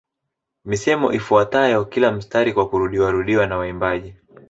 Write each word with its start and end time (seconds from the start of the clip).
Misemo 0.65 1.07
ifuatayo 1.13 1.85
kila 1.85 2.11
mstari 2.11 2.53
kwa 2.53 2.69
kurudiwarudiwa 2.69 3.47
na 3.47 3.57
waimbaji 3.57 4.13